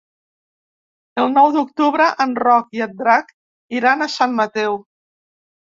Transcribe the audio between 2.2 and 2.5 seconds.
en